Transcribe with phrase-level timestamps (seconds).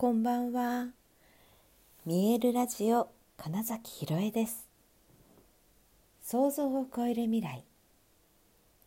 [0.00, 0.90] こんばんは。
[2.06, 4.68] 見えるラジオ金崎ひろえです。
[6.22, 7.64] 想像を超える未来。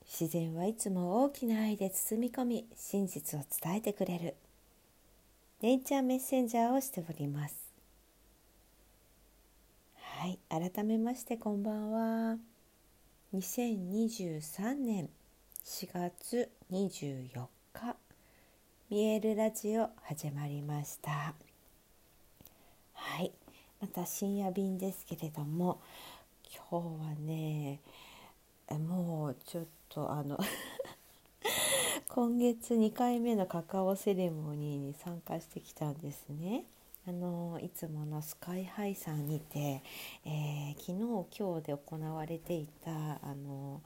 [0.05, 4.35] 自然はいつも大きな愛で包み込み、真実を伝えてくれる。
[5.61, 7.55] ネイチャーメッセンジャーをしております。
[9.97, 12.37] はい、改めましてこんばんは。
[13.33, 15.09] 2023年
[15.65, 18.10] 4月24日。
[18.91, 21.33] 見えるラジオ始まりました
[22.91, 23.31] はい
[23.79, 25.79] また深夜便ですけれども
[26.69, 27.79] 今日はね
[28.69, 30.37] もうちょっとあの
[32.09, 36.65] 今月2回目のカカオセレモニーに参加してきたんですね。
[37.07, 39.81] あのいつものスカイハイさんにて、
[40.25, 42.91] えー、昨日今日で行われていた
[43.23, 43.81] あの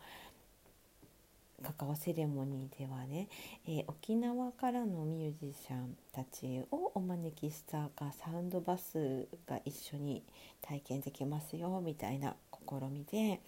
[1.64, 3.30] カカオセレモニーではね、
[3.66, 10.24] えー、沖縄からのミュージシャンたちをお招きしたかサウンドバスが一緒に
[10.62, 12.36] 体験できますよみたいな
[12.68, 13.42] 試みで、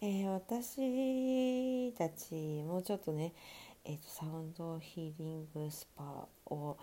[0.00, 3.32] えー、私たちもちょっとね、
[3.84, 6.76] えーと、サウンドヒーリングスパを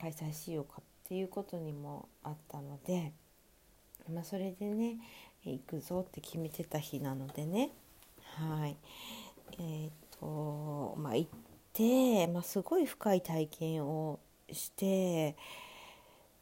[0.00, 3.12] 開催しようかっていうことにもあったので、
[4.12, 4.98] まあ、それでね
[5.44, 7.70] 行くぞって決めてた日なのでね
[8.36, 8.76] はい。
[9.58, 11.30] えーとまあ、行っ
[11.72, 15.36] て、まあ、すごい深い体験をして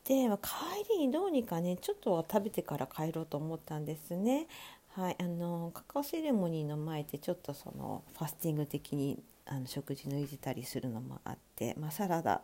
[0.04, 4.46] で、まあ、帰りにどうにかねちょっと食べてから帰ろうと思ったんですね。
[4.94, 12.42] はい、あのカカオセレモニーの前ってちょっとそのファスティング的にあの食事抜いてたりするのもあって、まあ、サラダ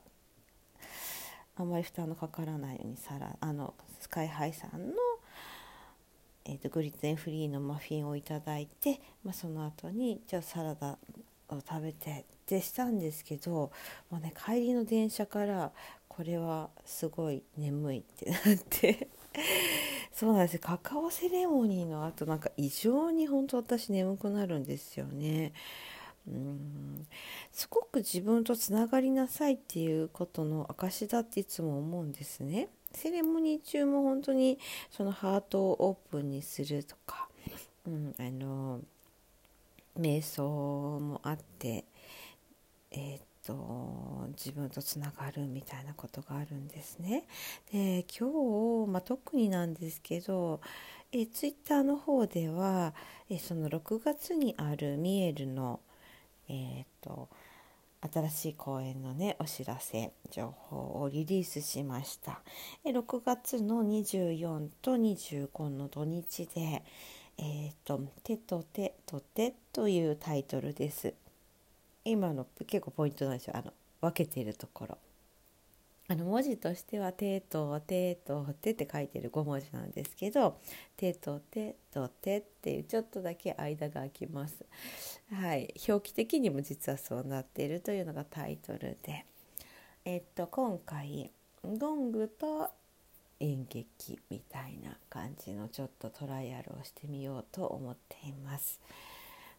[1.56, 4.94] あんまり負担のかからないようにサラあのスカイハイさんの
[6.48, 10.98] えーと、グリテンフリーのマフィンをいただいて、まあ、その後にじゃあサラダ
[11.48, 13.72] を食べてってしたんですけど
[14.11, 15.72] もうね帰りの電車から
[16.08, 19.08] これはすごい眠いってなって
[20.12, 25.53] そうなんですカカオセレモニーの後なんか異常に本当私眠くなるんですよね。
[26.26, 27.06] うん
[27.53, 32.69] すごく自分とつながりなさいっていうことの証だっていつも思うんですね。
[32.96, 34.58] セレモニー中も本当に
[34.90, 37.28] そのハートをオープンにするとか、
[37.86, 38.80] うん、あの
[40.00, 41.84] 瞑想もあって
[42.90, 47.24] えー、っと自分とつながるみたいなことがあるんですね。
[47.70, 50.62] で今日、まあ、特になんですけど
[51.12, 52.94] えツイッターの方では
[53.28, 55.80] えその6月にあるミエルの
[56.48, 57.28] えー、っと
[58.12, 62.41] 新しい公演のねお知らせ情報をリリースしました。
[62.84, 66.83] 6月の24と25の土日で
[67.39, 71.15] 「えーと、手と手と手」というタイトルです。
[72.05, 73.56] 今の結構ポイントなんですよ。
[73.56, 74.99] あの分けているところ。
[76.09, 80.61] あの文字としては「手と手と手」って書いてる5文字なんですけど
[80.97, 84.65] 「手と手と手」っていうちょっとだけ間が空きます。
[85.33, 89.27] はい、表記的にも実はそうなっているというのがタイトルで、
[90.05, 91.33] えっと、今回
[91.65, 92.71] ゴングと
[93.41, 98.81] 演劇みたいな感じのちょっとトライアルをしてみようと思っています。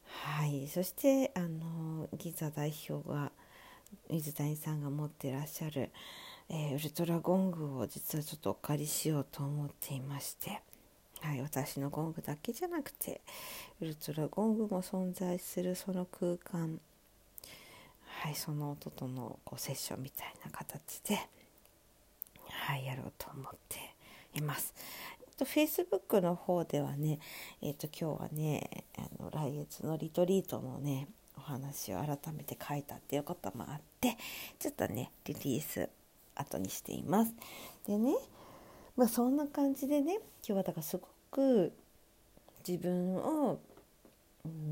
[0.06, 3.32] はい、そしてあのギザ代表が
[4.10, 5.92] 水谷さんが持ってらっしゃる
[6.50, 10.62] えー、ウルトラゴングを実はちょっとお借りしようと思っていまして、
[11.22, 13.22] はい、私のゴングだけじゃなくて
[13.82, 16.80] ウルトラゴングも存在するその空間、
[18.06, 21.20] はい、その音とのこうセッションみたいな形で、
[22.50, 23.96] はい、やろうと思って
[24.36, 24.74] います。
[25.38, 27.20] と Facebook の方ではね、
[27.62, 34.18] えー、と今日はねあの来月のリトリートのねお話を改めて書いたっていうこともあって
[34.58, 35.90] ちょっとねリリース
[36.40, 37.34] 後にしています。
[37.86, 38.16] でね、
[38.96, 41.74] まあ、そんな感じでね今日はだからすごく
[42.68, 43.60] 自分を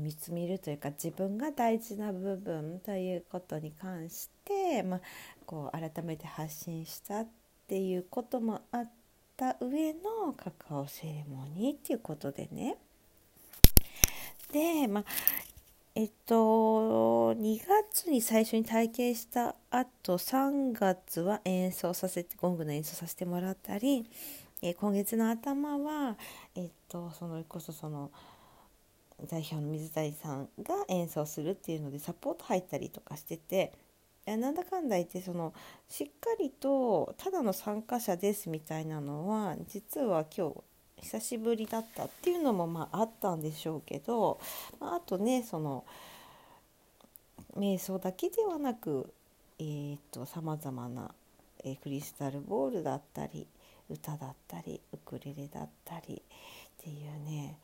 [0.02, 5.00] 見つめるというか自分が大事な部分ということに関して、まあ、
[5.44, 7.26] こう改めて発信したっ
[7.66, 8.90] ていうこともあっ
[9.36, 12.76] た上のカカオセレモニーっていうことでね
[14.52, 15.04] で、まあ、
[15.98, 24.06] えっと2月に最初に体験した後3月は演奏させてゴングの演奏させてもらったり、
[24.60, 26.18] え今月の頭は
[26.54, 28.10] えっとそのこそその
[29.30, 33.72] 代表の水谷さんが演奏するっていうのでサポート入ったりとかしてて
[34.26, 35.54] なんだかんだ言ってその
[35.88, 40.56] しっかりとただの参加者ですみたいなのは実は今日
[41.00, 44.40] 久しぶりだったっていうのもまああったんでしょうけど、
[44.80, 45.84] まあ、あとねその
[47.56, 49.12] 瞑想だけではなく
[50.26, 51.10] さまざまな
[51.64, 53.46] えー、クリスタルボールだったり
[53.90, 57.58] 歌だったりウクレレだったりっていうね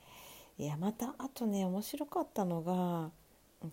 [0.58, 3.10] いやまたあとね面白かったのが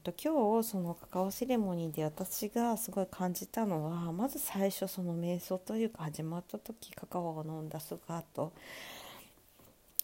[0.04, 8.54] と今日そのカカオセレモニーで私がすごい感じたのはまず最初その瞑想というか始まった時カカオを飲んだすぐ後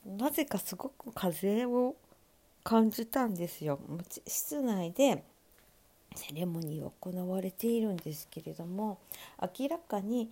[0.06, 1.96] なぜかすごく風を
[2.64, 3.80] 感じたんですよ。
[4.28, 5.24] 室内で
[6.16, 9.00] セレモニーが行われているんですけれども
[9.60, 10.30] 明らかに、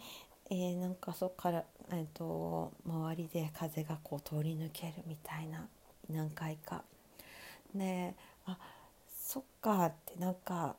[0.50, 5.68] えー、なんかそこから、えーと、周りで風がこう通り抜けるみたいな
[6.10, 6.84] 何回か。
[7.74, 8.16] ね
[8.46, 8.58] あ
[9.18, 10.76] そっかってなんか、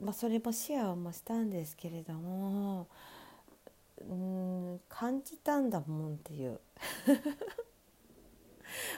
[0.00, 2.86] まあ、それもシェアもしたんですけれども
[4.00, 6.60] うん感じたんだもんっていう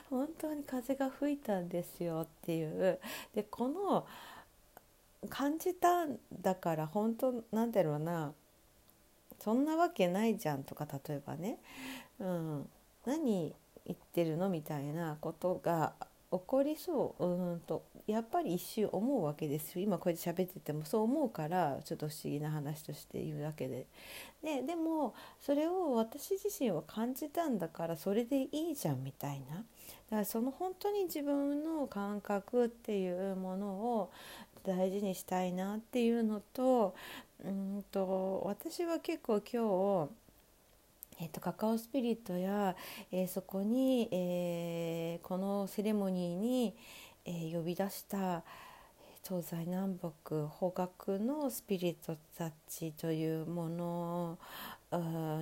[0.08, 2.98] 本当に風が吹いたんですよっていう。
[3.34, 4.06] でこの
[5.28, 8.32] 感じたんだから本当なんだろうな。
[9.38, 11.58] そんなわけないじゃんとか例えばね、
[12.18, 12.68] うん、
[13.06, 13.54] 何
[13.86, 14.50] 言ってるの？
[14.50, 15.94] みたいなことが
[16.32, 23.86] 起こりそううんとやっぱり一瞬思うわけですよ今こうやって喋っててもそう思うからちょっと不思議な話として言うだけで。
[24.42, 29.56] ででもそれを私自身は感じたんだからそれでいいじゃんみたいな。
[29.56, 34.12] だからその本当に自分の感覚っていうものを
[34.62, 36.94] 大事にしたいなっていうのと
[37.44, 40.10] うんと私は結構今日
[41.20, 42.74] えーと、カカオスピリットや、
[43.12, 46.74] えー、そこに、えー、このセレモニーに、
[47.26, 48.42] えー、呼び出した
[49.22, 54.38] 東西南北方角のスピリットたちというもの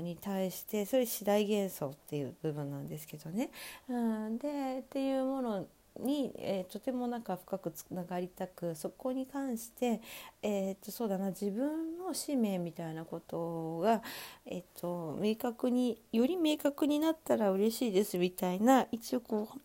[0.02, 3.50] に対してそれ次第幻想っていう部分なんですけどね。
[3.88, 3.96] う
[4.30, 5.66] ん、でっていうもの
[5.98, 10.00] に、えー、とてもなんか深くつながりたくそこに関して、
[10.42, 14.02] えー、とそうだな自分の使命みたいなことが、
[14.46, 19.58] えー、と明確により明確になったら嬉しいですみたいな一応こう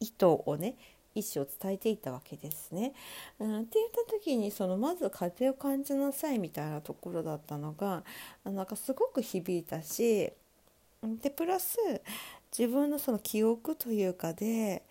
[0.00, 0.76] 意図をね
[1.14, 2.92] 意思を伝えていたわけですね。
[3.40, 8.04] うん、って言った時にそのまず風を感じなさいみたいなところだったのが
[8.44, 10.32] なんかすごく響いたし
[11.02, 11.78] でプラス
[12.56, 14.82] 自分のその記憶というかで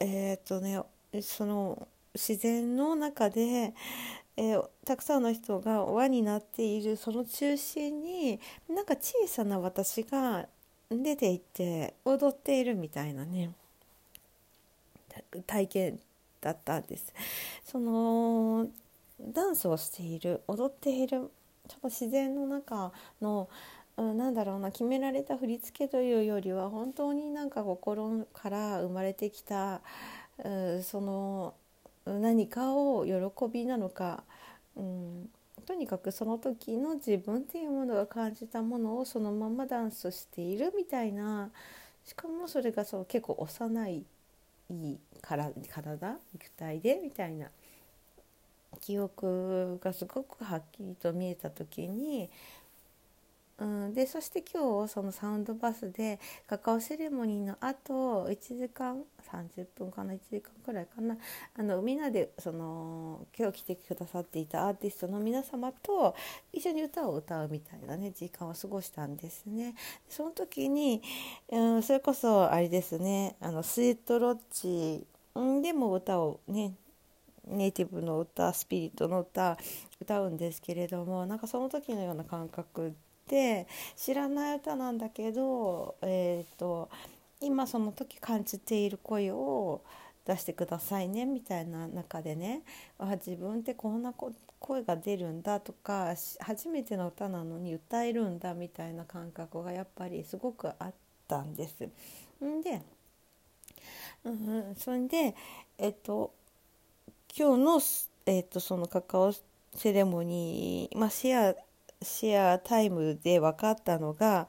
[0.00, 0.80] えー、っとね
[1.22, 3.74] その自然の中で、
[4.36, 10.46] えー、たくさんの人が輪になっているその中心になんか小さな私が
[10.90, 13.50] 出ていって踊っているみたいなね
[15.46, 16.00] 体験
[16.40, 17.12] だったんです。
[17.64, 18.66] その
[19.20, 21.30] ダンスをしている踊っている
[21.68, 22.92] その自然の中
[23.22, 23.48] の
[23.96, 29.80] うん、なんだろうな決められた振り付けというよりは本当になんか心から生まれてきた、
[30.42, 31.54] うん、その
[32.06, 34.24] 何かを喜びなのか、
[34.76, 35.28] うん、
[35.64, 41.50] とにかくその時の自分っていうものが感じたものをそのままダンスしているみたいな
[42.04, 44.04] しかもそれがそう結構幼い
[44.70, 47.48] いい体体肉体でみたいな
[48.80, 52.28] 記憶がすごくはっきりと見えた時に
[53.58, 56.18] うん、でそして今日そのサウンドバスで
[56.48, 61.16] カカオセレモニーのあと1時間30分かな1時間くらいかな
[61.56, 66.16] あのみんなでその今日来てくださっていたアーティストの皆様と
[66.52, 69.74] 一緒に歌を歌うみたいなね時間を過ごしたんですね。
[70.08, 71.00] その時に、
[71.50, 75.06] うん、それこそあれですねあのスイートロッチ
[75.62, 76.74] でも歌をね
[77.46, 79.56] ネイティブの歌スピリットの歌
[80.00, 82.94] 歌うんですけれどもなんかその時のような感覚
[83.24, 83.66] って
[83.96, 86.90] 知らない歌なんだけど、えーと、
[87.40, 89.80] 今その時感じている声を
[90.26, 92.62] 出してくださいねみたいな中でね
[92.98, 94.12] あ自分ってこんな
[94.58, 100.94] 声が出るんだとか初めての歌なのに歌えるんだみたいな感覚がやっぱりすごくあっ
[101.28, 101.84] たんです。
[102.44, 102.82] んで、
[104.24, 105.34] うん、それで
[105.78, 106.32] えっと
[107.36, 107.80] 今日の、
[108.26, 109.34] えっと、そのカカオ
[109.74, 111.56] セレモニー、まあ、シェア
[112.04, 114.46] シェアタイムで分かったのが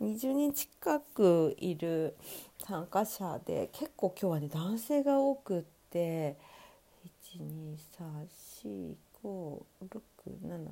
[0.00, 2.16] 20人近くいる
[2.64, 6.36] 参加者で結構今日はね男性が多くって
[9.22, 10.68] 1234567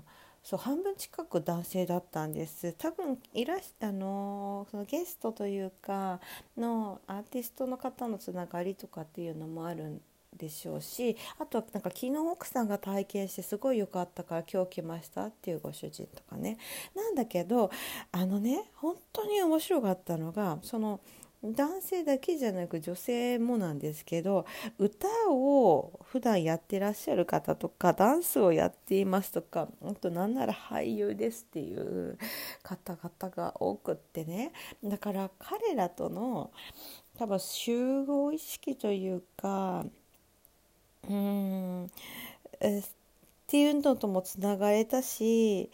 [0.47, 2.73] そう半分近く男性だったんです。
[2.75, 6.21] 多分いらしあのそのゲストというか
[6.57, 10.01] のアーティストの方のつながりとかっていうのもあるん
[10.37, 16.59] でしょうしあとはなんか昨日奥さんが体験してすごい良かったから今日来ましたっていうご主人とかね。
[16.95, 17.71] なんだけど
[18.13, 21.01] あのね本当に面白かったのがその
[21.45, 24.47] 男性だけじゃなく女性もなんですけど
[24.79, 32.19] 歌を普段やってらっしゃる方とかダンスをやっていますとかあとなんなら俳優ですっていう
[32.63, 34.53] 方々が多くってね。
[34.83, 36.51] だから彼らとの
[37.19, 39.85] 多分集合意識というか
[41.09, 41.91] うん。
[42.61, 42.85] えっ
[43.49, 45.71] ていうのともつながれたし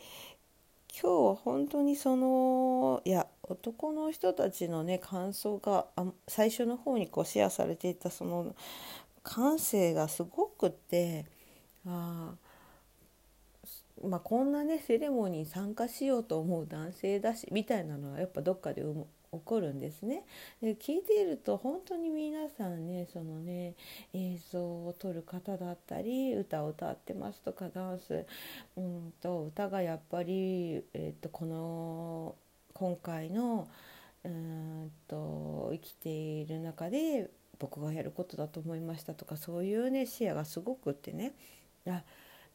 [1.01, 8.55] 今日は本当にそのいや男の人たちのね感想があ最初の方にこうシェアされていたその
[9.23, 11.27] 感性がすごくって
[11.87, 12.35] あ
[14.05, 18.83] まあこんなねセレモニーに参加しようと思う男性だしみたいなのはやっぱどっかで
[19.33, 20.25] 起こるんですね。
[20.61, 23.75] で聞いていると本当に皆さんねそのね
[24.13, 28.27] 映像を撮る方だったり歌を歌ってますとかダンス
[28.77, 32.35] うんと歌がやっぱり、えー、とこの
[32.75, 33.69] 今回の
[34.23, 41.33] うんと生きている中で僕がやることだと思いましたとかそういうね視野がすごくってね
[41.89, 42.03] あ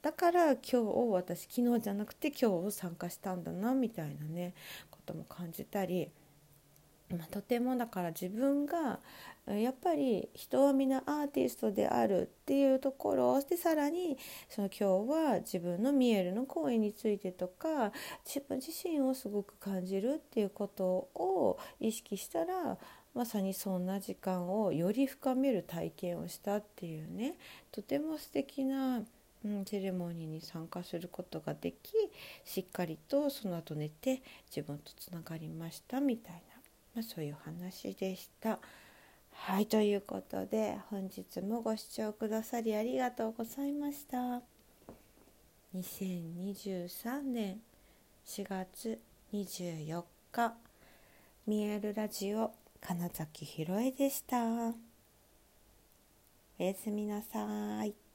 [0.04, 0.78] だから今日
[1.10, 4.54] 私昨日じゃなくて今日参加したんだなみたいなね
[4.92, 6.12] ことも感じたり。
[7.16, 9.00] ま、とてもだから自分が
[9.48, 14.18] やっぱり人は皆アーティストであるっていうところをしてさらに
[14.50, 17.94] その今日は自分の見えるの行為についてとか
[18.26, 22.78] 自分自身をすごく感じるっていうことを意識したら
[23.16, 27.36] まさにそんな時間をより深める体験をしたっていうね
[27.72, 29.02] とても素敵な
[29.46, 31.94] うん、セレモニーに参加することができ
[32.44, 36.47] しっかりとその後寝て自分とつながりましたみたいな。
[36.98, 38.58] まあ、そういう話でした。
[39.32, 44.42] はいということで本日もご視聴くださりありがとうございました。
[45.76, 47.62] 2023年
[48.26, 49.00] 4月
[49.32, 50.56] 24日
[51.46, 52.52] 見えるラジオ
[52.82, 54.74] 金崎ひろえでした。
[56.60, 58.07] おやすみなさい。